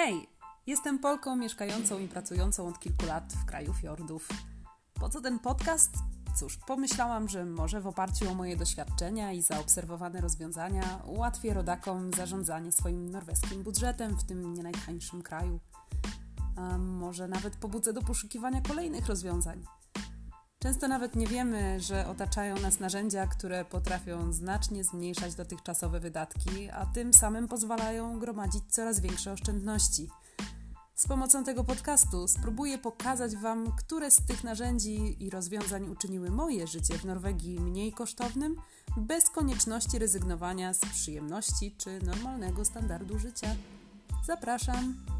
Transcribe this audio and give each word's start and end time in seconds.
Hej, 0.00 0.28
jestem 0.66 0.98
Polką 0.98 1.36
mieszkającą 1.36 1.98
i 1.98 2.08
pracującą 2.08 2.68
od 2.68 2.80
kilku 2.80 3.06
lat 3.06 3.32
w 3.32 3.44
kraju 3.44 3.72
fiordów. 3.72 4.28
Po 4.94 5.08
co 5.08 5.20
ten 5.20 5.38
podcast? 5.38 5.90
Cóż, 6.36 6.58
pomyślałam, 6.66 7.28
że 7.28 7.44
może 7.44 7.80
w 7.80 7.86
oparciu 7.86 8.30
o 8.30 8.34
moje 8.34 8.56
doświadczenia 8.56 9.32
i 9.32 9.42
zaobserwowane 9.42 10.20
rozwiązania 10.20 11.02
ułatwię 11.06 11.54
rodakom 11.54 12.10
zarządzanie 12.12 12.72
swoim 12.72 13.10
norweskim 13.10 13.62
budżetem 13.62 14.16
w 14.16 14.24
tym 14.24 14.54
nie 14.54 14.62
najtańszym 14.62 15.22
kraju. 15.22 15.60
A 16.56 16.78
może 16.78 17.28
nawet 17.28 17.56
pobudzę 17.56 17.92
do 17.92 18.02
poszukiwania 18.02 18.60
kolejnych 18.60 19.06
rozwiązań. 19.06 19.64
Często 20.58 20.88
nawet 20.88 21.16
nie 21.16 21.26
wiemy, 21.26 21.80
że 21.80 22.06
otaczają 22.06 22.58
nas 22.58 22.80
narzędzia, 22.80 23.26
które 23.26 23.64
potrafią 23.64 24.32
znacznie 24.32 24.84
zmniejszać 24.84 25.34
dotychczasowe 25.34 26.00
wydatki, 26.00 26.70
a 26.70 26.86
tym 26.86 27.12
samym 27.12 27.48
pozwalają 27.48 28.18
gromadzić 28.18 28.62
coraz 28.68 29.00
większe 29.00 29.32
oszczędności. 29.32 30.08
Z 30.94 31.06
pomocą 31.06 31.44
tego 31.44 31.64
podcastu 31.64 32.28
spróbuję 32.28 32.78
pokazać 32.78 33.36
Wam, 33.36 33.72
które 33.76 34.10
z 34.10 34.26
tych 34.26 34.44
narzędzi 34.44 35.24
i 35.24 35.30
rozwiązań 35.30 35.88
uczyniły 35.88 36.30
moje 36.30 36.66
życie 36.66 36.98
w 36.98 37.04
Norwegii 37.04 37.60
mniej 37.60 37.92
kosztownym, 37.92 38.56
bez 38.96 39.30
konieczności 39.30 39.98
rezygnowania 39.98 40.74
z 40.74 40.80
przyjemności 40.80 41.74
czy 41.78 42.02
normalnego 42.02 42.64
standardu 42.64 43.18
życia. 43.18 43.48
Zapraszam! 44.26 45.17